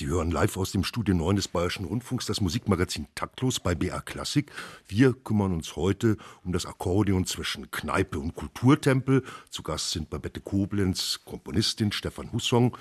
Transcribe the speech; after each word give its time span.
Sie 0.00 0.06
hören 0.06 0.30
live 0.30 0.56
aus 0.56 0.72
dem 0.72 0.82
Studio 0.82 1.14
9 1.14 1.36
des 1.36 1.48
Bayerischen 1.48 1.84
Rundfunks 1.84 2.24
das 2.24 2.40
Musikmagazin 2.40 3.06
Taktlos 3.14 3.60
bei 3.60 3.74
BA 3.74 4.00
Klassik. 4.00 4.50
Wir 4.88 5.12
kümmern 5.12 5.52
uns 5.52 5.76
heute 5.76 6.16
um 6.42 6.54
das 6.54 6.64
Akkordeon 6.64 7.26
zwischen 7.26 7.70
Kneipe 7.70 8.18
und 8.18 8.34
Kulturtempel. 8.34 9.22
Zu 9.50 9.62
Gast 9.62 9.90
sind 9.90 10.08
Babette 10.08 10.40
Koblenz, 10.40 11.20
Komponistin 11.26 11.92
Stefan 11.92 12.32
Hussong, 12.32 12.78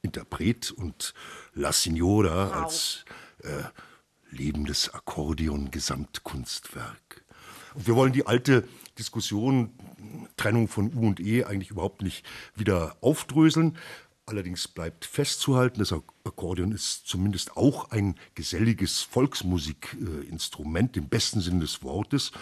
Interpret 0.00 0.70
und 0.70 1.12
La 1.52 1.72
Signora 1.72 2.46
wow. 2.46 2.54
als 2.64 3.04
äh, 3.42 3.64
lebendes 4.30 4.94
Akkordeon-Gesamtkunstwerk. 4.94 7.22
Und 7.74 7.86
wir 7.86 7.96
wollen 7.96 8.14
die 8.14 8.26
alte 8.26 8.66
Diskussion 8.98 9.74
Trennung 10.38 10.68
von 10.68 10.90
U 10.94 11.06
und 11.06 11.20
E 11.20 11.44
eigentlich 11.44 11.70
überhaupt 11.70 12.00
nicht 12.02 12.24
wieder 12.54 12.96
aufdröseln. 13.02 13.76
Allerdings 14.28 14.66
bleibt 14.66 15.04
festzuhalten, 15.04 15.78
das 15.78 15.92
Akkordeon 15.92 16.72
ist 16.72 17.06
zumindest 17.06 17.56
auch 17.56 17.92
ein 17.92 18.16
geselliges 18.34 19.02
Volksmusikinstrument 19.02 20.96
im 20.96 21.08
besten 21.08 21.40
Sinne 21.40 21.60
des 21.60 21.84
Wortes. 21.84 22.32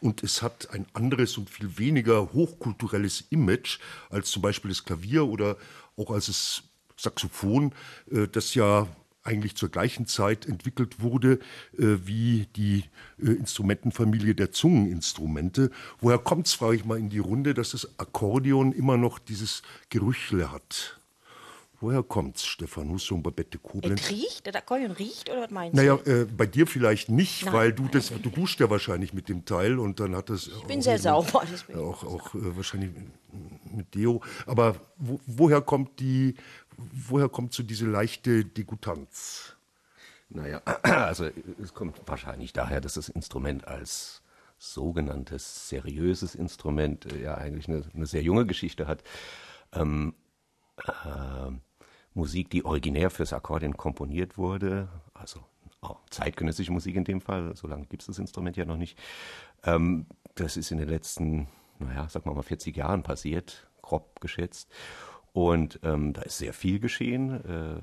Und 0.00 0.22
es 0.22 0.40
hat 0.40 0.70
ein 0.70 0.86
anderes 0.92 1.36
und 1.38 1.50
viel 1.50 1.78
weniger 1.78 2.32
hochkulturelles 2.32 3.24
Image 3.30 3.80
als 4.08 4.30
zum 4.30 4.40
Beispiel 4.40 4.68
das 4.68 4.84
Klavier 4.84 5.26
oder 5.26 5.56
auch 5.96 6.12
als 6.12 6.26
das 6.26 6.62
Saxophon, 6.96 7.74
äh, 8.12 8.28
das 8.28 8.54
ja 8.54 8.86
eigentlich 9.24 9.56
zur 9.56 9.68
gleichen 9.68 10.06
Zeit 10.06 10.46
entwickelt 10.46 11.00
wurde 11.00 11.40
äh, 11.76 11.96
wie 12.04 12.46
die 12.54 12.84
äh, 13.18 13.32
Instrumentenfamilie 13.32 14.36
der 14.36 14.52
Zungeninstrumente. 14.52 15.72
Woher 16.00 16.18
kommt 16.18 16.46
es, 16.46 16.54
frage 16.54 16.76
ich 16.76 16.84
mal 16.84 17.00
in 17.00 17.10
die 17.10 17.18
Runde, 17.18 17.52
dass 17.52 17.70
das 17.70 17.98
Akkordeon 17.98 18.72
immer 18.72 18.96
noch 18.96 19.18
dieses 19.18 19.62
Gerüchle 19.88 20.52
hat? 20.52 21.01
Woher 21.82 22.04
kommt's, 22.04 22.46
Stefan 22.46 22.90
Hussum, 22.90 23.24
Babette 23.24 23.58
Koblenz? 23.58 24.02
Es 24.02 24.10
riecht? 24.10 24.46
Der 24.46 24.54
Akkordeon 24.54 24.92
riecht 24.92 25.28
oder 25.28 25.42
was 25.42 25.50
meinst 25.50 25.74
naja, 25.74 25.96
du? 25.96 26.08
Naja, 26.08 26.22
äh, 26.22 26.26
bei 26.26 26.46
dir 26.46 26.68
vielleicht 26.68 27.08
nicht, 27.08 27.44
Nein. 27.44 27.54
weil 27.54 27.72
du 27.72 27.88
das, 27.88 28.12
du 28.22 28.30
duscht 28.30 28.60
ja 28.60 28.70
wahrscheinlich 28.70 29.12
mit 29.12 29.28
dem 29.28 29.44
Teil 29.44 29.80
und 29.80 29.98
dann 29.98 30.14
hat 30.14 30.30
das. 30.30 30.46
Ich 30.46 30.62
bin 30.62 30.80
sehr 30.80 31.00
sauber, 31.00 31.42
deswegen. 31.52 31.80
Auch, 31.80 32.04
auch 32.04 32.36
äh, 32.36 32.56
wahrscheinlich 32.56 32.92
mit 33.74 33.92
Deo. 33.96 34.22
Aber 34.46 34.76
wo, 34.96 35.18
woher 35.26 35.60
kommt 35.60 35.98
die, 35.98 36.36
woher 36.76 37.28
kommt 37.28 37.52
so 37.52 37.64
diese 37.64 37.86
leichte 37.86 38.44
Degutanz? 38.44 39.56
Naja, 40.28 40.62
also 40.82 41.28
es 41.60 41.74
kommt 41.74 42.00
wahrscheinlich 42.06 42.52
daher, 42.52 42.80
dass 42.80 42.94
das 42.94 43.08
Instrument 43.08 43.66
als 43.66 44.22
sogenanntes 44.56 45.68
seriöses 45.68 46.36
Instrument 46.36 47.12
äh, 47.12 47.22
ja 47.22 47.34
eigentlich 47.34 47.66
eine, 47.66 47.82
eine 47.92 48.06
sehr 48.06 48.22
junge 48.22 48.46
Geschichte 48.46 48.86
hat. 48.86 49.02
Ähm, 49.72 50.14
äh, 50.76 51.50
Musik, 52.14 52.50
die 52.50 52.64
originär 52.64 53.10
fürs 53.10 53.32
Akkordeon 53.32 53.76
komponiert 53.76 54.36
wurde, 54.38 54.88
also 55.14 55.40
oh, 55.82 55.96
zeitgenössische 56.10 56.72
Musik 56.72 56.96
in 56.96 57.04
dem 57.04 57.20
Fall, 57.20 57.54
so 57.56 57.66
lange 57.66 57.86
gibt 57.86 58.02
es 58.02 58.06
das 58.06 58.18
Instrument 58.18 58.56
ja 58.56 58.64
noch 58.64 58.76
nicht. 58.76 58.98
Ähm, 59.64 60.06
das 60.34 60.56
ist 60.56 60.70
in 60.70 60.78
den 60.78 60.88
letzten, 60.88 61.48
naja, 61.78 62.08
sagen 62.08 62.26
wir 62.26 62.34
mal 62.34 62.42
40 62.42 62.76
Jahren 62.76 63.02
passiert, 63.02 63.68
grob 63.82 64.20
geschätzt. 64.20 64.70
Und 65.32 65.80
ähm, 65.82 66.12
da 66.12 66.22
ist 66.22 66.38
sehr 66.38 66.52
viel 66.52 66.78
geschehen, 66.78 67.44
äh, 67.44 67.80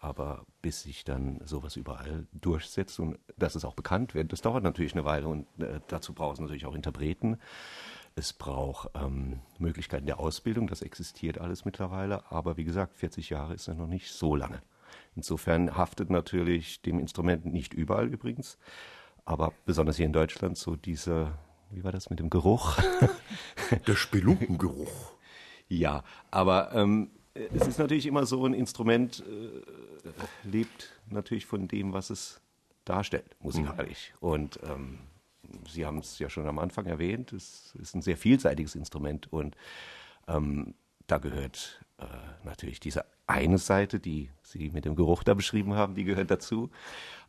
aber 0.00 0.44
bis 0.62 0.82
sich 0.82 1.04
dann 1.04 1.40
sowas 1.44 1.76
überall 1.76 2.26
durchsetzt 2.32 2.98
und 2.98 3.18
dass 3.36 3.54
es 3.54 3.64
auch 3.64 3.74
bekannt 3.74 4.14
wird, 4.14 4.32
das 4.32 4.40
dauert 4.40 4.64
natürlich 4.64 4.94
eine 4.94 5.04
Weile 5.04 5.28
und 5.28 5.46
äh, 5.60 5.80
dazu 5.86 6.12
braucht 6.12 6.34
es 6.34 6.40
natürlich 6.40 6.66
auch 6.66 6.74
Interpreten. 6.74 7.38
Es 8.14 8.32
braucht 8.32 8.90
ähm, 8.94 9.40
Möglichkeiten 9.58 10.06
der 10.06 10.20
Ausbildung, 10.20 10.66
das 10.66 10.82
existiert 10.82 11.38
alles 11.38 11.64
mittlerweile, 11.64 12.30
aber 12.30 12.56
wie 12.56 12.64
gesagt, 12.64 12.96
40 12.96 13.30
Jahre 13.30 13.54
ist 13.54 13.68
ja 13.68 13.74
noch 13.74 13.86
nicht 13.86 14.10
so 14.10 14.36
lange. 14.36 14.62
Insofern 15.16 15.76
haftet 15.76 16.10
natürlich 16.10 16.82
dem 16.82 16.98
Instrument 16.98 17.46
nicht 17.46 17.72
überall 17.72 18.08
übrigens, 18.12 18.58
aber 19.24 19.52
besonders 19.64 19.96
hier 19.96 20.06
in 20.06 20.12
Deutschland 20.12 20.58
so 20.58 20.76
dieser, 20.76 21.38
wie 21.70 21.84
war 21.84 21.92
das 21.92 22.10
mit 22.10 22.18
dem 22.18 22.28
Geruch? 22.28 22.78
Der 23.86 23.94
Spelunkengeruch. 23.94 25.12
Ja, 25.68 26.04
aber 26.30 26.74
ähm, 26.74 27.10
es 27.34 27.66
ist 27.66 27.78
natürlich 27.78 28.06
immer 28.06 28.26
so, 28.26 28.44
ein 28.44 28.52
Instrument 28.52 29.24
äh, 29.26 30.48
lebt 30.48 30.92
natürlich 31.08 31.46
von 31.46 31.68
dem, 31.68 31.92
was 31.92 32.10
es 32.10 32.42
darstellt, 32.84 33.36
musikalisch. 33.40 34.12
Mhm. 34.20 34.28
Und 34.28 34.60
ähm, 34.64 34.98
Sie 35.68 35.84
haben 35.84 35.98
es 35.98 36.18
ja 36.18 36.30
schon 36.30 36.46
am 36.46 36.58
Anfang 36.58 36.86
erwähnt, 36.86 37.32
es 37.32 37.74
ist 37.80 37.94
ein 37.94 38.02
sehr 38.02 38.16
vielseitiges 38.16 38.74
Instrument 38.74 39.32
und 39.32 39.56
ähm, 40.28 40.74
da 41.06 41.18
gehört 41.18 41.84
äh, 41.98 42.04
natürlich 42.44 42.80
diese 42.80 43.04
eine 43.26 43.58
Seite, 43.58 43.98
die 43.98 44.30
Sie 44.42 44.70
mit 44.70 44.84
dem 44.84 44.94
Geruch 44.94 45.24
da 45.24 45.34
beschrieben 45.34 45.74
haben, 45.74 45.94
die 45.94 46.04
gehört 46.04 46.30
dazu, 46.30 46.70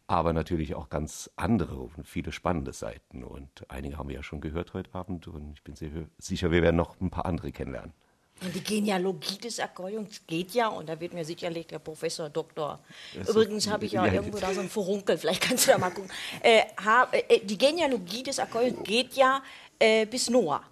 aber 0.07 0.33
natürlich 0.33 0.75
auch 0.75 0.89
ganz 0.89 1.29
andere 1.35 1.75
und 1.75 2.07
viele 2.07 2.31
spannende 2.31 2.73
Seiten 2.73 3.23
und 3.23 3.69
einige 3.69 3.97
haben 3.97 4.09
wir 4.09 4.15
ja 4.15 4.23
schon 4.23 4.41
gehört 4.41 4.73
heute 4.73 4.93
Abend 4.93 5.27
und 5.27 5.53
ich 5.53 5.63
bin 5.63 5.75
sicher, 6.17 6.51
wir 6.51 6.61
werden 6.61 6.75
noch 6.75 6.99
ein 6.99 7.09
paar 7.09 7.25
andere 7.25 7.51
kennenlernen. 7.51 7.93
Und 8.41 8.53
die 8.53 8.63
Genealogie 8.63 9.37
des 9.37 9.59
Akkordeons 9.59 10.21
geht 10.27 10.51
ja, 10.51 10.67
und 10.67 10.89
da 10.89 10.99
wird 10.99 11.13
mir 11.13 11.23
sicherlich 11.23 11.67
der 11.67 11.79
Professor 11.79 12.29
Doktor. 12.29 12.79
Das 13.15 13.29
Übrigens 13.29 13.69
habe 13.69 13.85
ich 13.85 13.93
ja, 13.93 14.05
ja, 14.05 14.13
irgendwo 14.13 14.37
da 14.37 14.53
so 14.53 14.59
ein 14.59 14.69
Furunkel, 14.69 15.17
vielleicht 15.17 15.41
kannst 15.41 15.67
du 15.67 15.71
da 15.71 15.77
mal 15.77 15.91
gucken. 15.91 16.11
Äh, 16.41 16.63
hab, 16.83 17.13
äh, 17.13 17.39
die 17.43 17.57
Genealogie 17.57 18.23
des 18.23 18.39
Akkordeons 18.39 18.83
geht 18.83 19.13
ja 19.13 19.41
äh, 19.79 20.05
bis 20.05 20.29
Noah. 20.29 20.63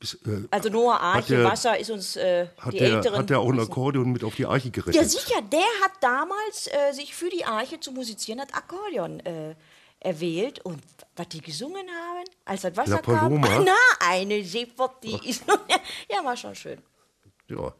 Bis, 0.00 0.14
äh, 0.26 0.46
also 0.50 0.68
Noah, 0.70 1.00
Arche, 1.00 1.36
der, 1.36 1.44
Wasser 1.44 1.78
ist 1.78 1.90
uns 1.90 2.16
äh, 2.16 2.48
hat 2.58 2.72
die 2.72 2.78
der, 2.78 2.94
Älteren. 2.94 3.18
Hat 3.18 3.30
der 3.30 3.40
auch 3.40 3.52
ein 3.52 3.60
Akkordeon 3.60 4.10
mit 4.10 4.24
auf 4.24 4.34
die 4.34 4.46
Arche 4.46 4.70
gerettet? 4.70 4.94
Ja, 4.94 5.04
sicher. 5.04 5.40
Der 5.42 5.60
hat 5.82 5.92
damals 6.00 6.68
äh, 6.68 6.92
sich 6.92 7.14
für 7.14 7.30
die 7.30 7.44
Arche 7.44 7.80
zu 7.80 7.92
musizieren, 7.92 8.40
hat 8.40 8.54
Akkordeon 8.54 9.20
äh, 9.20 9.54
erwählt 10.00 10.64
und 10.64 10.82
was 11.16 11.28
die 11.28 11.40
gesungen 11.40 11.86
haben, 11.86 12.24
als 12.44 12.62
das 12.62 12.76
Wasser 12.76 12.98
kam. 12.98 13.40
Na, 13.40 13.74
eine 14.00 14.44
Seefahrt, 14.44 15.02
die 15.02 15.28
ist 15.28 15.46
noch, 15.46 15.60
ja, 16.10 16.24
war 16.24 16.36
schon 16.36 16.54
schön. 16.54 16.78
Ja. 17.48 17.74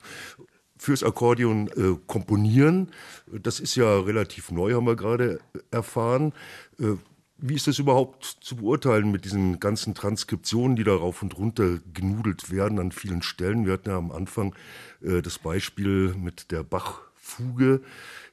Fürs 0.76 1.02
Akkordeon 1.02 1.68
äh, 1.68 1.98
komponieren, 2.06 2.92
das 3.26 3.58
ist 3.58 3.74
ja 3.74 3.98
relativ 3.98 4.52
neu, 4.52 4.74
haben 4.74 4.86
wir 4.86 4.94
gerade 4.94 5.40
erfahren. 5.72 6.32
Äh, 6.78 6.94
wie 7.40 7.54
ist 7.54 7.68
das 7.68 7.78
überhaupt 7.78 8.24
zu 8.40 8.56
beurteilen 8.56 9.12
mit 9.12 9.24
diesen 9.24 9.60
ganzen 9.60 9.94
Transkriptionen, 9.94 10.76
die 10.76 10.82
da 10.82 10.94
rauf 10.94 11.22
und 11.22 11.38
runter 11.38 11.78
genudelt 11.94 12.50
werden 12.50 12.80
an 12.80 12.90
vielen 12.90 13.22
Stellen? 13.22 13.64
Wir 13.64 13.74
hatten 13.74 13.90
ja 13.90 13.96
am 13.96 14.10
Anfang 14.10 14.54
äh, 15.02 15.22
das 15.22 15.38
Beispiel 15.38 16.14
mit 16.14 16.50
der 16.50 16.64
Bach-Fuge. 16.64 17.80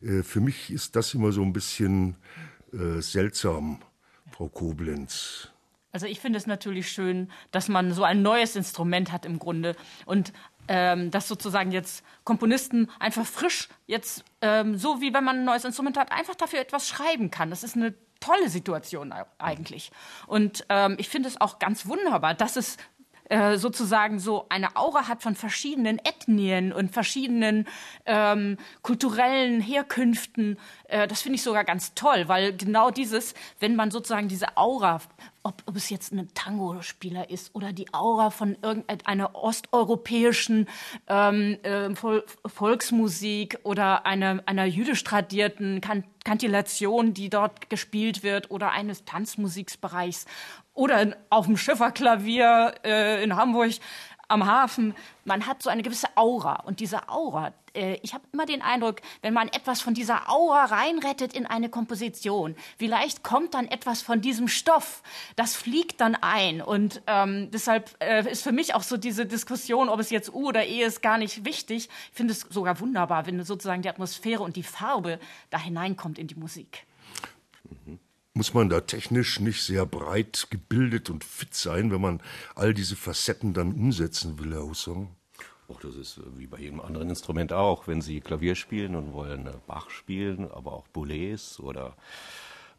Äh, 0.02 0.24
für 0.24 0.40
mich 0.40 0.72
ist 0.72 0.96
das 0.96 1.14
immer 1.14 1.32
so 1.32 1.44
ein 1.44 1.54
bisschen 1.54 2.16
äh, 2.76 3.02
seltsam, 3.02 3.80
Frau 4.32 4.48
Koblenz. 4.50 5.50
Also 5.92 6.08
ich 6.08 6.20
finde 6.20 6.38
es 6.38 6.46
natürlich 6.46 6.92
schön, 6.92 7.32
dass 7.52 7.70
man 7.70 7.94
so 7.94 8.04
ein 8.04 8.22
neues 8.22 8.58
Instrument 8.58 9.14
hat 9.14 9.26
im 9.26 9.40
Grunde 9.40 9.78
und 10.06 10.34
ähm, 10.68 11.10
dass 11.10 11.28
sozusagen 11.28 11.72
jetzt 11.72 12.04
Komponisten 12.26 12.90
einfach 13.00 13.26
frisch 13.26 13.70
jetzt 13.86 14.26
ähm, 14.42 14.78
so 14.78 15.00
wie 15.00 15.14
wenn 15.14 15.24
man 15.24 15.38
ein 15.38 15.46
neues 15.46 15.64
Instrument 15.64 15.98
hat 15.98 16.12
einfach 16.12 16.36
dafür 16.36 16.60
etwas 16.60 16.90
schreiben 16.90 17.32
kann. 17.32 17.50
Das 17.50 17.64
ist 17.64 17.78
eine 17.78 17.94
tolle 18.20 18.50
Situation 18.50 19.14
eigentlich. 19.38 19.92
Und 20.28 20.66
ähm, 20.70 20.96
ich 21.00 21.10
finde 21.10 21.30
es 21.30 21.40
auch 21.40 21.60
ganz 21.60 21.86
wunderbar, 21.86 22.34
dass 22.34 22.56
es 22.56 22.78
äh, 23.30 23.58
sozusagen 23.58 24.20
so 24.20 24.46
eine 24.50 24.76
Aura 24.76 25.08
hat 25.08 25.24
von 25.24 25.36
verschiedenen 25.36 26.00
Ethnien 26.00 26.72
und 26.72 26.92
verschiedenen 26.92 27.68
ähm, 28.06 28.58
kulturellen 28.82 29.62
Herkünften. 29.62 30.58
Äh, 30.88 31.08
das 31.08 31.22
finde 31.22 31.38
ich 31.38 31.44
sogar 31.44 31.64
ganz 31.64 31.94
toll, 31.96 32.28
weil 32.28 32.56
genau 32.56 32.92
dieses, 32.92 33.34
wenn 33.60 33.76
man 33.76 33.92
sozusagen 33.92 34.28
diese 34.28 34.58
Aura 34.58 35.02
ob, 35.46 35.62
ob 35.68 35.76
es 35.76 35.92
jetzt 35.92 36.12
ein 36.12 36.28
Tango-Spieler 36.34 37.30
ist 37.30 37.54
oder 37.54 37.72
die 37.72 37.94
Aura 37.94 38.32
von 38.32 38.58
irgendeiner 38.64 39.36
osteuropäischen 39.36 40.68
ähm, 41.08 41.60
äh, 41.62 41.90
Volksmusik 42.48 43.60
oder 43.62 44.08
einer, 44.08 44.42
einer 44.48 44.66
jüdisch 44.66 45.04
tradierten 45.04 45.82
kan 45.82 46.04
Kantillation, 46.24 47.14
die 47.14 47.30
dort 47.30 47.70
gespielt 47.70 48.24
wird 48.24 48.50
oder 48.50 48.72
eines 48.72 49.06
Tanzmusiksbereichs 49.06 50.26
oder 50.76 51.16
auf 51.30 51.48
dem 51.48 51.58
Schifferklavier 51.58 52.76
äh, 52.84 53.24
in 53.24 53.36
Hamburg 53.36 53.72
am 54.28 54.46
Hafen, 54.46 54.96
man 55.24 55.46
hat 55.46 55.62
so 55.62 55.70
eine 55.70 55.84
gewisse 55.84 56.08
Aura. 56.16 56.62
Und 56.66 56.80
diese 56.80 57.10
Aura, 57.10 57.54
äh, 57.74 58.00
ich 58.02 58.14
habe 58.14 58.24
immer 58.32 58.46
den 58.46 58.62
Eindruck, 58.62 59.02
wenn 59.22 59.34
man 59.34 59.48
etwas 59.50 59.82
von 59.82 59.94
dieser 59.94 60.30
Aura 60.30 60.66
reinrettet 60.66 61.34
in 61.34 61.46
eine 61.46 61.70
Komposition, 61.70 62.56
vielleicht 62.78 63.24
kommt 63.24 63.54
dann 63.54 63.68
etwas 63.68 64.02
von 64.02 64.22
diesem 64.22 64.48
Stoff, 64.48 65.04
das 65.36 65.56
fliegt 65.56 66.02
dann 66.02 66.16
ein. 66.16 66.62
Und 66.62 67.02
ähm, 67.08 67.50
deshalb 67.52 67.96
äh, 68.00 68.30
ist 68.30 68.44
für 68.44 68.52
mich 68.52 68.74
auch 68.74 68.84
so 68.84 68.98
diese 68.98 69.26
Diskussion, 69.26 69.90
ob 69.90 70.00
es 70.00 70.10
jetzt 70.10 70.34
U 70.34 70.48
oder 70.48 70.66
E 70.66 70.84
ist, 70.84 71.02
gar 71.02 71.18
nicht 71.18 71.46
wichtig. 71.46 71.90
Ich 72.12 72.18
finde 72.18 72.34
es 72.34 72.42
sogar 72.42 72.80
wunderbar, 72.80 73.28
wenn 73.28 73.44
sozusagen 73.44 73.82
die 73.82 73.90
Atmosphäre 73.90 74.44
und 74.44 74.56
die 74.56 74.64
Farbe 74.64 75.20
da 75.50 75.60
hineinkommt 75.60 76.18
in 76.18 76.28
die 76.28 76.36
Musik. 76.36 76.86
Mhm. 77.86 78.00
Muss 78.38 78.54
man 78.54 78.68
da 78.68 78.82
technisch 78.82 79.40
nicht 79.40 79.64
sehr 79.64 79.86
breit 79.86 80.48
gebildet 80.50 81.10
und 81.10 81.24
fit 81.24 81.54
sein, 81.54 81.90
wenn 81.90 82.02
man 82.02 82.22
all 82.54 82.74
diese 82.74 82.98
Facetten 82.98 83.54
dann 83.54 83.72
umsetzen 83.72 84.38
will, 84.38 84.52
Herr 84.52 84.64
Hussong? 84.64 85.16
Och, 85.70 85.80
das 85.80 85.96
ist 85.96 86.20
wie 86.36 86.46
bei 86.46 86.60
jedem 86.60 86.82
anderen 86.82 87.08
Instrument 87.08 87.54
auch. 87.54 87.88
Wenn 87.88 88.02
Sie 88.02 88.20
Klavier 88.20 88.56
spielen 88.56 88.98
und 88.98 89.14
wollen 89.14 89.50
Bach 89.68 89.90
spielen, 89.90 90.52
aber 90.52 90.74
auch 90.74 90.86
Boulez 90.90 91.62
oder 91.62 91.96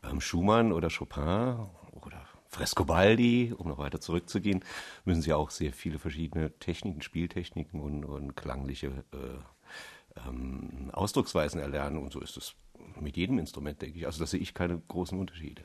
ähm, 0.04 0.20
Schumann 0.20 0.72
oder 0.72 0.90
Chopin 0.90 1.56
oder 1.92 2.22
Frescobaldi, 2.50 3.54
um 3.56 3.68
noch 3.68 3.78
weiter 3.78 3.98
zurückzugehen, 3.98 4.62
müssen 5.06 5.22
Sie 5.22 5.32
auch 5.32 5.48
sehr 5.48 5.72
viele 5.72 5.98
verschiedene 5.98 6.52
Techniken, 6.58 7.00
Spieltechniken 7.00 7.80
und, 7.80 8.04
und 8.04 8.36
klangliche 8.36 8.88
äh, 9.14 10.20
ähm, 10.28 10.90
Ausdrucksweisen 10.92 11.62
erlernen. 11.62 11.96
Und 11.96 12.12
so 12.12 12.20
ist 12.20 12.36
es 12.36 12.54
mit 13.00 13.16
jedem 13.16 13.38
Instrument, 13.38 13.80
denke 13.80 13.98
ich. 13.98 14.06
Also 14.06 14.20
da 14.20 14.26
sehe 14.26 14.40
ich 14.40 14.54
keine 14.54 14.80
großen 14.88 15.18
Unterschiede. 15.18 15.62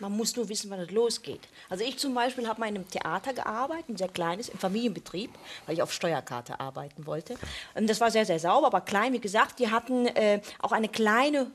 Man 0.00 0.16
muss 0.16 0.34
nur 0.36 0.48
wissen, 0.48 0.70
wann 0.70 0.80
es 0.80 0.90
losgeht. 0.90 1.40
Also 1.68 1.84
ich 1.84 1.98
zum 1.98 2.14
Beispiel 2.14 2.48
habe 2.48 2.60
mal 2.60 2.68
in 2.68 2.76
einem 2.76 2.88
Theater 2.88 3.32
gearbeitet, 3.32 3.90
ein 3.90 3.96
sehr 3.96 4.08
kleines, 4.08 4.48
im 4.48 4.58
Familienbetrieb, 4.58 5.30
weil 5.66 5.74
ich 5.74 5.82
auf 5.82 5.92
Steuerkarte 5.92 6.58
arbeiten 6.58 7.06
wollte. 7.06 7.36
Und 7.74 7.88
das 7.88 8.00
war 8.00 8.10
sehr, 8.10 8.26
sehr 8.26 8.38
sauber, 8.38 8.66
aber 8.66 8.80
klein. 8.80 9.12
Wie 9.12 9.20
gesagt, 9.20 9.58
die 9.60 9.70
hatten 9.70 10.06
äh, 10.06 10.40
auch 10.60 10.72
eine 10.72 10.88
kleine 10.88 11.50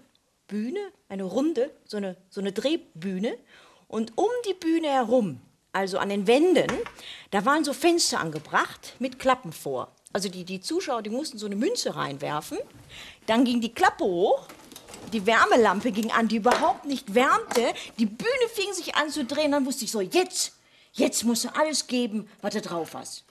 Bühne, 0.47 0.79
eine 1.09 1.23
runde, 1.23 1.71
so 1.85 1.97
eine, 1.97 2.15
so 2.29 2.39
eine 2.41 2.51
Drehbühne. 2.51 3.37
Und 3.87 4.17
um 4.17 4.29
die 4.47 4.53
Bühne 4.53 4.87
herum, 4.87 5.41
also 5.71 5.97
an 5.97 6.09
den 6.09 6.25
Wänden, 6.25 6.71
da 7.31 7.45
waren 7.45 7.63
so 7.63 7.73
Fenster 7.73 8.19
angebracht 8.19 8.95
mit 8.99 9.19
Klappen 9.19 9.51
vor. 9.51 9.91
Also 10.11 10.29
die, 10.29 10.43
die 10.43 10.59
Zuschauer, 10.59 11.03
die 11.03 11.09
mussten 11.09 11.37
so 11.37 11.45
eine 11.45 11.55
Münze 11.55 11.95
reinwerfen. 11.95 12.57
Dann 13.27 13.45
ging 13.45 13.61
die 13.61 13.73
Klappe 13.73 14.03
hoch 14.03 14.47
die 15.13 15.25
Wärmelampe 15.25 15.91
ging 15.91 16.11
an, 16.11 16.27
die 16.27 16.37
überhaupt 16.37 16.85
nicht 16.85 17.13
wärmte. 17.13 17.73
Die 17.97 18.05
Bühne 18.05 18.47
fing 18.53 18.73
sich 18.73 18.95
an 18.95 19.09
zu 19.09 19.25
drehen. 19.25 19.51
Dann 19.51 19.65
wusste 19.65 19.85
ich 19.85 19.91
so, 19.91 20.01
jetzt, 20.01 20.53
jetzt 20.93 21.23
musst 21.23 21.45
du 21.45 21.49
alles 21.55 21.87
geben, 21.87 22.29
was 22.41 22.53
du 22.53 22.61
drauf 22.61 22.93
hast. 22.93 23.23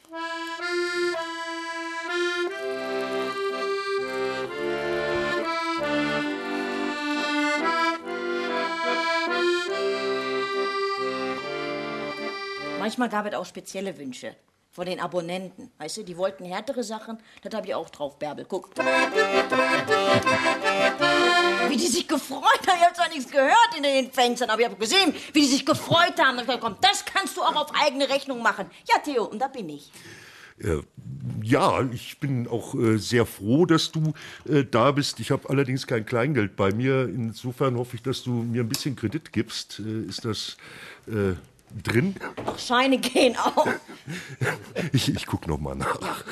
Manchmal 12.78 13.08
gab 13.08 13.26
es 13.26 13.34
auch 13.34 13.44
spezielle 13.44 13.96
Wünsche 13.98 14.34
von 14.70 14.87
den 14.87 15.00
Abonnenten. 15.00 15.70
Weißt 15.79 15.97
du, 15.99 16.03
die 16.05 16.17
wollten 16.17 16.44
härtere 16.44 16.85
Sachen, 16.85 17.19
das 17.43 17.55
habe 17.55 17.67
ich 17.67 17.75
auch 17.75 17.91
drauf, 17.91 18.19
Bärbel. 18.19 18.44
Guck. 18.49 18.70
Wie 21.69 21.76
die 21.76 21.87
sich 21.87 22.06
gefreut 22.06 22.43
haben. 22.67 22.79
Ich 22.79 22.85
habe 22.85 22.94
zwar 22.94 23.09
nichts 23.09 23.31
gehört 23.31 23.76
in 23.76 23.82
den 23.82 24.11
Fenstern, 24.12 24.50
aber 24.50 24.61
ich 24.61 24.67
habe 24.67 24.76
gesehen, 24.76 25.15
wie 25.32 25.41
die 25.41 25.47
sich 25.49 25.67
gefreut 25.67 26.19
haben. 26.20 26.38
Und 26.38 26.49
ich 26.49 26.61
komm, 26.61 26.76
das 26.81 27.05
kannst 27.05 27.37
du 27.37 27.43
auch 27.43 27.56
auf 27.56 27.73
eigene 27.75 28.09
Rechnung 28.09 28.43
machen. 28.43 28.70
Ja, 28.88 28.99
Theo, 29.03 29.25
und 29.25 29.41
da 29.41 29.49
bin 29.49 29.69
ich. 29.69 29.91
Äh, 30.61 30.82
ja, 31.43 31.82
ich 31.93 32.19
bin 32.19 32.49
auch 32.49 32.75
äh, 32.75 32.99
sehr 32.99 33.26
froh, 33.26 33.64
dass 33.67 33.93
du 33.93 34.12
äh, 34.49 34.64
da 34.64 34.93
bist. 34.93 35.21
Ich 35.21 35.31
habe 35.31 35.49
allerdings 35.49 35.87
kein 35.87 36.05
Kleingeld 36.05 36.56
bei 36.56 36.73
mir. 36.73 37.09
Insofern 37.09 37.76
hoffe 37.76 37.97
ich, 37.97 38.03
dass 38.03 38.23
du 38.23 38.31
mir 38.31 38.62
ein 38.62 38.69
bisschen 38.69 38.97
Kredit 38.97 39.32
gibst. 39.32 39.81
Äh, 39.81 40.09
ist 40.09 40.25
das 40.25 40.56
äh, 41.06 41.35
drin? 41.82 42.15
Ach, 42.44 42.59
Scheine 42.59 42.99
gehen 42.99 43.37
auch. 43.37 43.67
ich 44.93 45.15
ich 45.15 45.26
gucke 45.26 45.49
noch 45.49 45.59
mal 45.59 45.75
nach. 45.75 46.25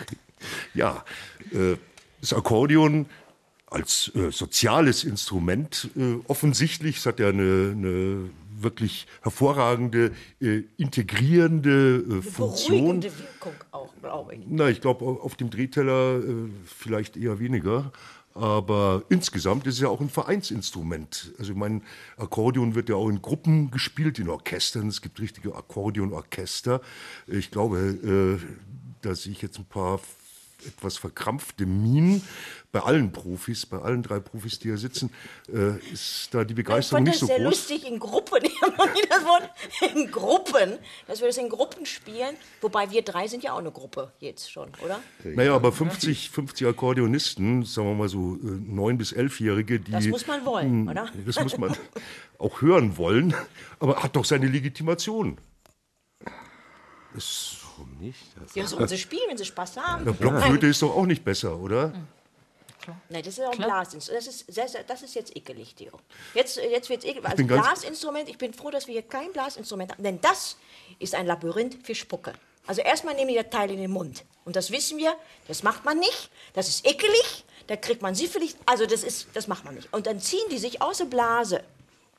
Ja, 0.74 1.04
äh, 1.52 1.76
das 2.20 2.32
Akkordeon 2.32 3.06
als 3.66 4.12
äh, 4.14 4.30
soziales 4.30 5.04
Instrument 5.04 5.90
äh, 5.96 6.16
offensichtlich, 6.28 6.98
es 6.98 7.06
hat 7.06 7.18
ja 7.18 7.28
eine, 7.28 7.72
eine 7.72 8.30
wirklich 8.58 9.06
hervorragende, 9.22 10.12
äh, 10.40 10.62
integrierende 10.76 11.96
äh, 11.96 12.22
Funktion. 12.22 13.00
Beruhigende 13.00 13.18
Wirkung 13.18 13.54
auch, 13.72 13.92
glaube 14.00 14.34
ich. 14.34 14.40
Na, 14.48 14.68
ich 14.68 14.80
glaube, 14.80 15.04
auf 15.04 15.36
dem 15.36 15.50
Drehteller 15.50 16.18
äh, 16.18 16.48
vielleicht 16.64 17.16
eher 17.16 17.38
weniger. 17.38 17.92
Aber 18.36 19.02
insgesamt 19.08 19.66
ist 19.66 19.74
es 19.74 19.80
ja 19.80 19.88
auch 19.88 20.00
ein 20.00 20.10
Vereinsinstrument. 20.10 21.32
Also 21.38 21.52
ich 21.52 21.58
meine, 21.58 21.80
Akkordeon 22.18 22.74
wird 22.74 22.88
ja 22.90 22.96
auch 22.96 23.08
in 23.08 23.22
Gruppen 23.22 23.70
gespielt, 23.70 24.18
in 24.18 24.28
Orchestern. 24.28 24.88
Es 24.88 25.00
gibt 25.00 25.20
richtige 25.20 25.54
Akkordeonorchester. 25.54 26.80
Ich 27.26 27.50
glaube, 27.50 27.78
äh, 27.78 28.38
da 29.00 29.14
sehe 29.14 29.32
ich 29.32 29.40
jetzt 29.40 29.58
ein 29.58 29.64
paar 29.64 30.00
etwas 30.64 30.96
verkrampfte 30.96 31.66
Minen 31.66 32.22
bei 32.72 32.80
allen 32.80 33.12
Profis, 33.12 33.64
bei 33.64 33.78
allen 33.78 34.02
drei 34.02 34.20
Profis, 34.20 34.58
die 34.58 34.68
hier 34.68 34.78
sitzen, 34.78 35.10
äh, 35.48 35.78
ist 35.92 36.28
da 36.32 36.44
die 36.44 36.54
Begeisterung 36.54 37.04
nicht 37.04 37.18
so 37.18 37.26
groß. 37.26 37.36
Ich 37.36 37.42
fand 37.42 37.52
das 37.54 37.66
sehr 37.68 37.78
lustig 37.78 37.90
in 37.90 37.98
Gruppen. 37.98 38.42
Ich 38.56 38.62
habe 38.62 38.76
noch 38.76 38.94
nie 38.94 39.02
das 39.08 39.24
Wort 39.24 39.50
in 39.94 40.10
Gruppen, 40.10 40.78
dass 41.06 41.20
wir 41.20 41.26
das 41.26 41.36
in 41.36 41.48
Gruppen 41.48 41.84
spielen. 41.84 42.36
Wobei 42.60 42.90
wir 42.90 43.02
drei 43.02 43.28
sind 43.28 43.42
ja 43.42 43.52
auch 43.52 43.58
eine 43.58 43.70
Gruppe 43.70 44.12
jetzt 44.18 44.50
schon, 44.50 44.70
oder? 44.82 45.00
Naja, 45.24 45.54
aber 45.54 45.72
50, 45.72 46.30
50 46.30 46.66
Akkordeonisten, 46.66 47.64
sagen 47.64 47.88
wir 47.88 47.94
mal 47.94 48.08
so 48.08 48.36
äh, 48.36 48.38
neun 48.42 48.96
bis 48.98 49.12
elfjährige, 49.12 49.80
die. 49.80 49.92
Das 49.92 50.06
muss 50.06 50.26
man 50.26 50.44
wollen, 50.46 50.84
mh, 50.84 50.90
oder? 50.90 51.12
Das 51.26 51.40
muss 51.42 51.58
man 51.58 51.76
auch 52.38 52.62
hören 52.62 52.96
wollen, 52.96 53.34
aber 53.78 54.02
hat 54.02 54.16
doch 54.16 54.24
seine 54.24 54.46
Legitimation. 54.46 55.38
Warum 57.12 57.65
nicht? 58.00 58.20
Also 58.40 58.58
ja, 58.58 58.66
sollen 58.66 58.88
sie 58.88 58.98
spielen, 58.98 59.22
wenn 59.28 59.38
sie 59.38 59.44
Spaß 59.44 59.76
haben. 59.76 60.04
Der 60.04 60.12
Blockflöte 60.12 60.66
ist 60.66 60.82
doch 60.82 60.94
auch 60.94 61.06
nicht 61.06 61.24
besser, 61.24 61.56
oder? 61.56 61.92
Hm. 61.92 62.06
Nein, 63.08 63.22
das 63.22 63.38
ist 63.38 63.44
auch 63.44 63.52
ein 63.52 63.58
Blasinstrument. 63.58 64.26
Das 64.26 64.34
ist, 64.34 64.52
sehr, 64.52 64.68
sehr, 64.68 64.84
das 64.84 65.02
ist 65.02 65.14
jetzt 65.14 65.36
ekelig, 65.36 65.74
Theo. 65.74 65.92
Jetzt, 66.34 66.56
jetzt 66.56 66.88
wird 66.88 67.02
es 67.02 67.10
ekelig. 67.10 67.24
Also 67.28 67.44
Blasinstrument, 67.44 68.28
ich 68.28 68.38
bin 68.38 68.52
froh, 68.54 68.70
dass 68.70 68.86
wir 68.86 68.92
hier 68.92 69.02
kein 69.02 69.32
Blasinstrument 69.32 69.92
haben, 69.92 70.02
denn 70.02 70.20
das 70.20 70.56
ist 70.98 71.14
ein 71.14 71.26
Labyrinth 71.26 71.84
für 71.84 71.94
Spucke. 71.94 72.32
Also 72.66 72.82
erstmal 72.82 73.14
nehmen 73.14 73.28
die 73.28 73.36
das 73.36 73.50
Teil 73.50 73.70
in 73.70 73.78
den 73.78 73.90
Mund. 73.90 74.24
Und 74.44 74.56
das 74.56 74.70
wissen 74.70 74.98
wir, 74.98 75.14
das 75.48 75.62
macht 75.62 75.84
man 75.84 75.98
nicht. 75.98 76.30
Das 76.52 76.68
ist 76.68 76.86
ekelig, 76.86 77.44
da 77.66 77.76
kriegt 77.76 78.02
man 78.02 78.14
Syphilis. 78.14 78.56
Also 78.66 78.86
das, 78.86 79.04
ist, 79.04 79.28
das 79.34 79.46
macht 79.46 79.64
man 79.64 79.74
nicht. 79.74 79.92
Und 79.92 80.06
dann 80.06 80.20
ziehen 80.20 80.48
die 80.50 80.58
sich 80.58 80.82
aus 80.82 80.98
der 80.98 81.06
Blase. 81.06 81.62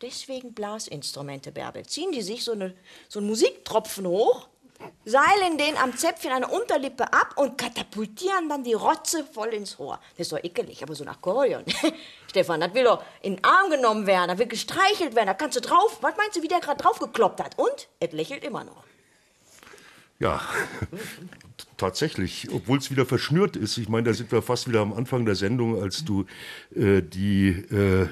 Deswegen 0.01 0.53
Blasinstrumente, 0.53 1.51
Bärbel. 1.51 1.85
Ziehen 1.85 2.11
die 2.11 2.21
sich 2.21 2.43
so, 2.43 2.51
eine, 2.51 2.75
so 3.09 3.19
einen 3.19 3.27
Musiktropfen 3.27 4.05
hoch 4.05 4.47
seilen 5.07 5.57
den 5.57 5.77
am 5.77 5.95
Zäpfchen 5.95 6.31
der 6.41 6.51
Unterlippe 6.51 7.13
ab 7.13 7.35
und 7.37 7.57
katapultieren 7.57 8.49
dann 8.49 8.63
die 8.63 8.73
Rotze 8.73 9.23
voll 9.23 9.53
ins 9.53 9.79
Rohr. 9.79 9.99
Das 10.17 10.27
ist 10.27 10.33
doch 10.33 10.43
ekelig, 10.43 10.83
aber 10.83 10.95
so 10.95 11.05
ein 11.05 11.09
Akkordeon. 11.09 11.63
Stefan, 12.29 12.59
das 12.59 12.73
will 12.73 12.83
doch 12.83 13.01
in 13.21 13.37
den 13.37 13.43
Arm 13.43 13.69
genommen 13.71 14.05
werden, 14.05 14.27
da 14.27 14.37
will 14.37 14.47
gestreichelt 14.47 15.15
werden, 15.15 15.27
da 15.27 15.33
kannst 15.33 15.55
du 15.55 15.61
drauf. 15.61 15.99
Was 16.01 16.17
meinst 16.17 16.35
du, 16.35 16.41
wie 16.41 16.49
der 16.49 16.59
gerade 16.59 16.83
draufgekloppt 16.83 17.41
hat? 17.41 17.57
Und 17.57 17.87
es 18.01 18.11
lächelt 18.11 18.43
immer 18.43 18.65
noch. 18.65 18.83
Ja, 20.19 20.41
tatsächlich, 21.77 22.47
obwohl 22.51 22.77
es 22.77 22.91
wieder 22.91 23.05
verschnürt 23.05 23.55
ist. 23.55 23.77
Ich 23.77 23.89
meine, 23.89 24.03
da 24.03 24.13
sind 24.13 24.31
wir 24.31 24.41
fast 24.41 24.67
wieder 24.67 24.81
am 24.81 24.93
Anfang 24.93 25.25
der 25.25 25.35
Sendung, 25.35 25.81
als 25.81 26.03
du 26.03 26.25
äh, 26.75 27.01
die 27.01 27.49
äh, 27.49 28.07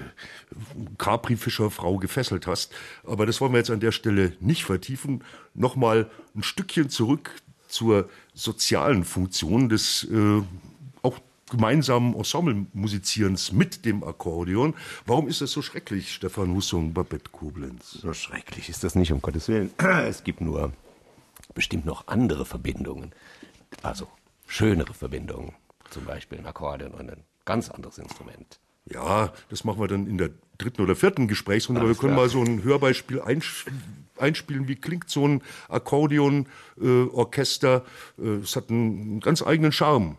Capri-Fischer-Frau 0.97 1.97
gefesselt 1.97 2.47
hast. 2.47 2.73
Aber 3.05 3.25
das 3.25 3.41
wollen 3.41 3.53
wir 3.53 3.59
jetzt 3.59 3.71
an 3.71 3.79
der 3.79 3.91
Stelle 3.91 4.33
nicht 4.39 4.63
vertiefen. 4.63 5.23
Nochmal 5.53 6.09
ein 6.35 6.43
Stückchen 6.43 6.89
zurück 6.89 7.31
zur 7.67 8.09
sozialen 8.33 9.03
Funktion 9.03 9.69
des 9.69 10.07
äh, 10.11 10.41
auch 11.01 11.19
gemeinsamen 11.49 12.15
Ensemble-Musizierens 12.15 13.51
mit 13.51 13.85
dem 13.85 14.03
Akkordeon. 14.03 14.73
Warum 15.05 15.27
ist 15.27 15.41
das 15.41 15.51
so 15.51 15.61
schrecklich, 15.61 16.13
Stefan 16.13 16.53
Hussung, 16.53 16.93
Babette 16.93 17.29
Koblenz? 17.31 17.91
So 17.91 18.13
schrecklich 18.13 18.69
ist 18.69 18.83
das 18.83 18.95
nicht, 18.95 19.11
um 19.11 19.21
Gottes 19.21 19.47
Willen. 19.47 19.71
Es 19.77 20.23
gibt 20.23 20.41
nur 20.41 20.71
bestimmt 21.55 21.85
noch 21.85 22.07
andere 22.07 22.45
Verbindungen. 22.45 23.13
Also 23.81 24.07
schönere 24.45 24.93
Verbindungen. 24.93 25.53
Zum 25.89 26.05
Beispiel 26.05 26.37
ein 26.37 26.45
Akkordeon 26.45 26.91
und 26.91 27.09
ein 27.09 27.23
ganz 27.45 27.71
anderes 27.71 27.97
Instrument. 27.97 28.59
Ja, 28.85 29.33
das 29.49 29.63
machen 29.63 29.79
wir 29.79 29.87
dann 29.87 30.05
in 30.05 30.19
der 30.19 30.29
dritten 30.59 30.83
oder 30.83 30.95
vierten 30.95 31.27
Gesprächsrunde, 31.27 31.81
aber 31.81 31.89
wir 31.89 31.97
können 31.97 32.15
mal 32.15 32.29
so 32.29 32.43
ein 32.43 32.61
Hörbeispiel 32.63 33.19
einspielen, 34.17 34.67
wie 34.67 34.75
klingt 34.75 35.09
so 35.09 35.27
ein 35.27 35.41
Akkordeon-Orchester. 35.69 37.83
Äh, 38.19 38.21
es 38.21 38.55
hat 38.55 38.69
einen 38.69 39.21
ganz 39.21 39.41
eigenen 39.41 39.71
Charme. 39.71 40.17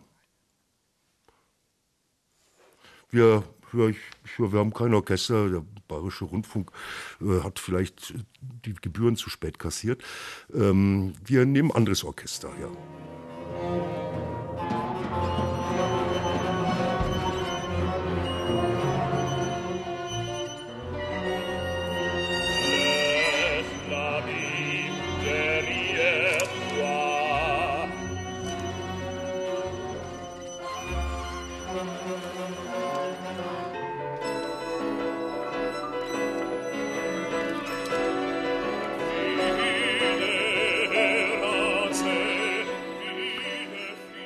Wir 3.09 3.45
ja, 3.73 3.87
ich, 3.87 3.97
ich, 4.25 4.39
wir 4.39 4.59
haben 4.59 4.73
kein 4.73 4.93
Orchester. 4.93 5.63
Bayerische 5.87 6.25
Rundfunk 6.25 6.71
äh, 7.21 7.43
hat 7.43 7.59
vielleicht 7.59 8.13
die 8.65 8.73
Gebühren 8.73 9.15
zu 9.15 9.29
spät 9.29 9.59
kassiert. 9.59 10.03
Ähm, 10.53 11.13
wir 11.25 11.45
nehmen 11.45 11.71
anderes 11.71 12.03
Orchester, 12.03 12.49
ja. 12.59 12.69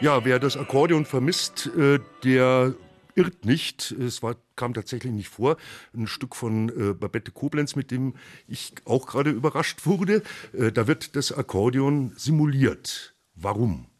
Ja, 0.02 0.26
wer 0.26 0.40
das 0.40 0.58
Akkordeon 0.58 1.06
vermisst, 1.06 1.70
äh, 1.78 2.00
der 2.24 2.74
irrt 3.14 3.46
nicht. 3.46 3.92
Es 3.92 4.24
war, 4.24 4.36
kam 4.56 4.74
tatsächlich 4.74 5.14
nicht 5.14 5.30
vor. 5.30 5.58
Ein 5.96 6.08
Stück 6.08 6.36
von 6.36 6.70
äh, 6.70 6.94
Babette 6.96 7.32
Koblenz, 7.32 7.76
mit 7.76 7.92
dem 7.92 8.16
ich 8.48 8.74
auch 8.86 9.06
gerade 9.06 9.30
überrascht 9.30 9.86
wurde. 9.86 10.24
Äh, 10.54 10.72
da 10.72 10.88
wird 10.88 11.16
das 11.16 11.32
Akkordeon 11.32 12.14
simuliert. 12.18 13.14
Warum? 13.36 13.91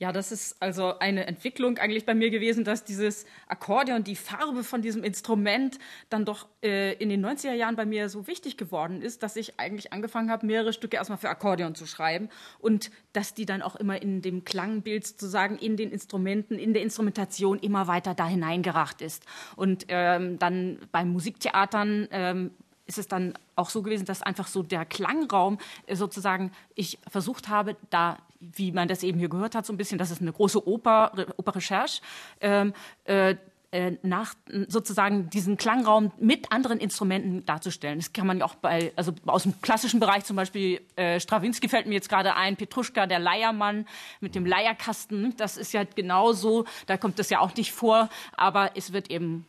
Ja, 0.00 0.12
das 0.12 0.32
ist 0.32 0.56
also 0.60 0.98
eine 0.98 1.26
Entwicklung 1.26 1.76
eigentlich 1.76 2.06
bei 2.06 2.14
mir 2.14 2.30
gewesen, 2.30 2.64
dass 2.64 2.84
dieses 2.84 3.26
Akkordeon, 3.48 4.02
die 4.02 4.16
Farbe 4.16 4.64
von 4.64 4.80
diesem 4.80 5.04
Instrument 5.04 5.78
dann 6.08 6.24
doch 6.24 6.46
äh, 6.62 6.94
in 6.94 7.10
den 7.10 7.22
90er 7.22 7.52
Jahren 7.52 7.76
bei 7.76 7.84
mir 7.84 8.08
so 8.08 8.26
wichtig 8.26 8.56
geworden 8.56 9.02
ist, 9.02 9.22
dass 9.22 9.36
ich 9.36 9.60
eigentlich 9.60 9.92
angefangen 9.92 10.30
habe, 10.30 10.46
mehrere 10.46 10.72
Stücke 10.72 10.96
erstmal 10.96 11.18
für 11.18 11.28
Akkordeon 11.28 11.74
zu 11.74 11.84
schreiben 11.84 12.30
und 12.60 12.90
dass 13.12 13.34
die 13.34 13.44
dann 13.44 13.60
auch 13.60 13.76
immer 13.76 14.00
in 14.00 14.22
dem 14.22 14.42
Klangbild 14.46 15.06
sozusagen 15.06 15.58
in 15.58 15.76
den 15.76 15.90
Instrumenten, 15.90 16.58
in 16.58 16.72
der 16.72 16.82
Instrumentation 16.82 17.58
immer 17.58 17.86
weiter 17.86 18.14
da 18.14 18.26
hineingeracht 18.26 19.02
ist. 19.02 19.26
Und 19.54 19.84
ähm, 19.88 20.38
dann 20.38 20.78
beim 20.92 21.10
Musiktheatern 21.10 22.08
ähm, 22.10 22.52
ist 22.86 22.96
es 22.96 23.06
dann 23.06 23.34
auch 23.54 23.68
so 23.68 23.82
gewesen, 23.82 24.06
dass 24.06 24.22
einfach 24.22 24.46
so 24.46 24.62
der 24.62 24.86
Klangraum 24.86 25.58
äh, 25.86 25.94
sozusagen 25.94 26.52
ich 26.74 26.98
versucht 27.06 27.50
habe, 27.50 27.76
da 27.90 28.16
wie 28.40 28.72
man 28.72 28.88
das 28.88 29.02
eben 29.02 29.18
hier 29.18 29.28
gehört 29.28 29.54
hat, 29.54 29.66
so 29.66 29.72
ein 29.72 29.76
bisschen, 29.76 29.98
das 29.98 30.10
ist 30.10 30.20
eine 30.20 30.32
große 30.32 30.66
Oper, 30.66 31.12
Oper 31.36 31.54
Recherche, 31.54 32.00
ähm, 32.40 32.72
äh, 33.04 33.36
äh, 33.72 33.92
nach 34.02 34.34
sozusagen 34.66 35.30
diesen 35.30 35.56
Klangraum 35.56 36.10
mit 36.18 36.50
anderen 36.50 36.78
Instrumenten 36.78 37.46
darzustellen. 37.46 38.00
Das 38.00 38.12
kann 38.12 38.26
man 38.26 38.38
ja 38.38 38.44
auch 38.44 38.56
bei, 38.56 38.92
also 38.96 39.12
aus 39.26 39.44
dem 39.44 39.60
klassischen 39.62 40.00
Bereich 40.00 40.24
zum 40.24 40.34
Beispiel, 40.34 40.80
äh, 40.96 41.20
Strawinski 41.20 41.68
fällt 41.68 41.86
mir 41.86 41.94
jetzt 41.94 42.08
gerade 42.08 42.34
ein, 42.34 42.56
Petruschka, 42.56 43.06
der 43.06 43.20
Leiermann 43.20 43.86
mit 44.18 44.34
dem 44.34 44.44
Leierkasten, 44.44 45.36
das 45.36 45.56
ist 45.56 45.72
ja 45.72 45.84
genauso, 45.84 46.64
da 46.86 46.96
kommt 46.96 47.20
das 47.20 47.30
ja 47.30 47.38
auch 47.38 47.54
nicht 47.54 47.72
vor, 47.72 48.08
aber 48.36 48.72
es 48.74 48.92
wird 48.92 49.08
eben 49.08 49.46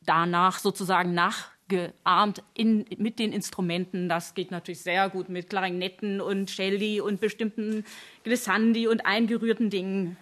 danach 0.00 0.58
sozusagen 0.58 1.14
nach 1.14 1.53
geahmt 1.68 2.42
in, 2.54 2.84
mit 2.98 3.18
den 3.18 3.32
Instrumenten. 3.32 4.08
Das 4.08 4.34
geht 4.34 4.50
natürlich 4.50 4.82
sehr 4.82 5.08
gut 5.08 5.28
mit 5.28 5.48
Klarinetten 5.48 6.20
und 6.20 6.50
Celli 6.50 7.00
und 7.00 7.20
bestimmten 7.20 7.84
Glissandi 8.22 8.86
und 8.86 9.06
eingerührten 9.06 9.70
Dingen. 9.70 10.16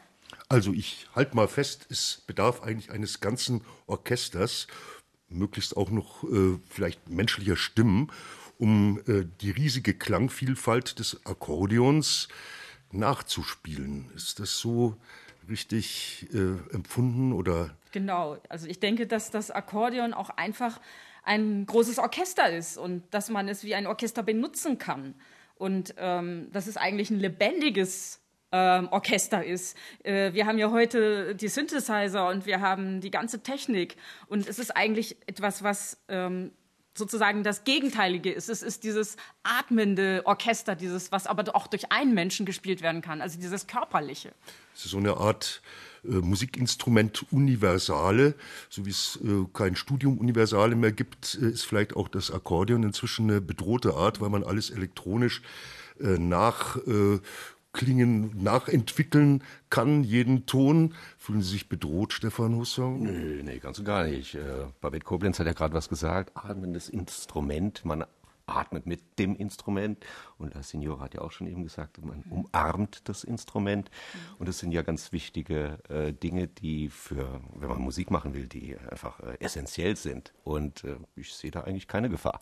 Also 0.48 0.72
ich 0.72 1.06
halte 1.14 1.34
mal 1.34 1.48
fest, 1.48 1.86
es 1.90 2.22
bedarf 2.26 2.62
eigentlich 2.62 2.90
eines 2.90 3.20
ganzen 3.20 3.62
Orchesters, 3.86 4.66
möglichst 5.28 5.76
auch 5.76 5.90
noch 5.90 6.24
äh, 6.24 6.58
vielleicht 6.68 7.08
menschlicher 7.08 7.56
Stimmen, 7.56 8.10
um 8.58 9.00
äh, 9.06 9.24
die 9.40 9.50
riesige 9.50 9.94
Klangvielfalt 9.94 10.98
des 10.98 11.24
Akkordeons 11.26 12.28
nachzuspielen. 12.92 14.10
Ist 14.14 14.40
das 14.40 14.58
so 14.58 14.96
richtig 15.48 16.28
äh, 16.32 16.74
empfunden 16.74 17.32
oder? 17.32 17.74
Genau, 17.90 18.38
also 18.48 18.66
ich 18.66 18.78
denke, 18.78 19.06
dass 19.06 19.30
das 19.30 19.50
Akkordeon 19.50 20.14
auch 20.14 20.30
einfach 20.30 20.80
ein 21.22 21.66
großes 21.66 21.98
Orchester 21.98 22.50
ist 22.50 22.76
und 22.76 23.02
dass 23.12 23.28
man 23.30 23.48
es 23.48 23.64
wie 23.64 23.74
ein 23.74 23.86
Orchester 23.86 24.22
benutzen 24.22 24.78
kann. 24.78 25.14
Und 25.54 25.94
ähm, 25.98 26.50
dass 26.52 26.66
es 26.66 26.76
eigentlich 26.76 27.10
ein 27.10 27.20
lebendiges 27.20 28.20
ähm, 28.50 28.88
Orchester 28.90 29.44
ist. 29.44 29.76
Äh, 30.02 30.32
wir 30.34 30.46
haben 30.46 30.58
ja 30.58 30.70
heute 30.70 31.34
die 31.34 31.48
Synthesizer 31.48 32.28
und 32.28 32.46
wir 32.46 32.60
haben 32.60 33.00
die 33.00 33.10
ganze 33.10 33.42
Technik. 33.42 33.96
Und 34.26 34.48
es 34.48 34.58
ist 34.58 34.76
eigentlich 34.76 35.16
etwas, 35.26 35.62
was 35.62 35.98
ähm, 36.08 36.52
sozusagen 36.94 37.42
das 37.42 37.64
Gegenteilige 37.64 38.30
ist. 38.30 38.48
Es 38.48 38.62
ist 38.62 38.84
dieses 38.84 39.16
atmende 39.42 40.22
Orchester, 40.24 40.74
dieses, 40.74 41.10
was 41.10 41.26
aber 41.26 41.54
auch 41.56 41.66
durch 41.66 41.90
einen 41.90 42.12
Menschen 42.12 42.44
gespielt 42.44 42.82
werden 42.82 43.00
kann, 43.00 43.22
also 43.22 43.38
dieses 43.40 43.66
körperliche. 43.66 44.32
Es 44.74 44.84
ist 44.84 44.90
so 44.90 44.98
eine 44.98 45.16
Art 45.16 45.62
Musikinstrument 46.02 47.24
Universale, 47.30 48.34
so 48.68 48.84
wie 48.86 48.90
es 48.90 49.18
äh, 49.22 49.46
kein 49.52 49.76
Studium 49.76 50.18
Universale 50.18 50.74
mehr 50.74 50.92
gibt, 50.92 51.38
äh, 51.40 51.46
ist 51.46 51.64
vielleicht 51.64 51.94
auch 51.96 52.08
das 52.08 52.30
Akkordeon 52.30 52.82
inzwischen 52.82 53.30
eine 53.30 53.40
bedrohte 53.40 53.94
Art, 53.94 54.20
weil 54.20 54.30
man 54.30 54.44
alles 54.44 54.70
elektronisch 54.70 55.42
äh, 56.00 56.18
nach 56.18 56.76
äh, 56.86 57.20
Klingen 57.72 58.42
nachentwickeln 58.42 59.42
kann, 59.70 60.04
jeden 60.04 60.44
Ton. 60.44 60.94
Fühlen 61.16 61.40
Sie 61.40 61.52
sich 61.52 61.68
bedroht, 61.70 62.12
Stefan 62.12 62.56
Hussong? 62.56 63.02
Nö, 63.04 63.42
nee, 63.42 63.58
ganz 63.58 63.78
und 63.78 63.86
gar 63.86 64.04
nicht. 64.04 64.34
Äh, 64.34 64.66
Babette 64.82 65.04
Koblenz 65.04 65.38
hat 65.38 65.46
ja 65.46 65.54
gerade 65.54 65.72
was 65.72 65.88
gesagt. 65.88 66.36
Atmendes 66.36 66.90
Instrument. 66.90 67.82
Man 67.84 68.04
atmet 68.56 68.86
mit 68.86 69.18
dem 69.18 69.36
Instrument. 69.36 70.04
Und 70.38 70.54
der 70.54 70.62
Signor 70.62 71.00
hat 71.00 71.14
ja 71.14 71.20
auch 71.20 71.32
schon 71.32 71.46
eben 71.46 71.62
gesagt, 71.62 72.04
man 72.04 72.22
umarmt 72.30 73.08
das 73.08 73.24
Instrument. 73.24 73.90
Und 74.38 74.48
das 74.48 74.58
sind 74.58 74.72
ja 74.72 74.82
ganz 74.82 75.12
wichtige 75.12 75.78
äh, 75.88 76.12
Dinge, 76.12 76.48
die 76.48 76.88
für, 76.88 77.40
wenn 77.54 77.68
man 77.68 77.80
Musik 77.80 78.10
machen 78.10 78.34
will, 78.34 78.46
die 78.46 78.76
einfach 78.76 79.20
äh, 79.20 79.36
essentiell 79.40 79.96
sind. 79.96 80.32
Und 80.44 80.84
äh, 80.84 80.96
ich 81.16 81.32
sehe 81.32 81.50
da 81.50 81.62
eigentlich 81.62 81.88
keine 81.88 82.08
Gefahr 82.08 82.40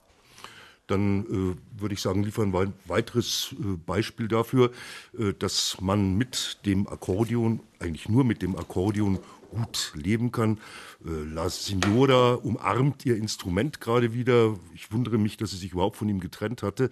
dann 0.91 1.25
äh, 1.27 1.81
würde 1.81 1.95
ich 1.95 2.01
sagen, 2.01 2.23
liefern 2.25 2.53
wir 2.53 2.61
ein 2.61 2.75
weiteres 2.87 3.55
äh, 3.59 3.77
Beispiel 3.87 4.29
dafür, 4.29 4.73
äh, 5.17 5.33
dass 5.33 5.81
man 5.81 6.17
mit 6.17 6.59
dem 6.67 6.89
Akkordeon, 6.89 7.61
eigentlich 7.79 8.09
nur 8.09 8.25
mit 8.25 8.43
dem 8.43 8.57
Akkordeon 8.57 9.21
gut 9.51 9.93
leben 9.95 10.33
kann. 10.33 10.59
Äh, 11.05 11.11
La 11.33 11.49
Signora 11.51 12.35
umarmt 12.35 13.05
ihr 13.05 13.17
Instrument 13.17 13.81
gerade 13.81 14.15
wieder. 14.15 14.57
Ich 14.75 14.93
wundere 14.93 15.19
mich, 15.19 15.37
dass 15.37 15.51
sie 15.51 15.59
sich 15.59 15.73
überhaupt 15.73 15.97
von 15.97 16.09
ihm 16.09 16.21
getrennt 16.21 16.63
hatte 16.63 16.91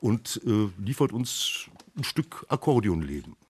und 0.00 0.40
äh, 0.44 0.68
liefert 0.82 1.12
uns 1.12 1.66
ein 1.96 2.04
Stück 2.04 2.46
Akkordeonleben. 2.48 3.36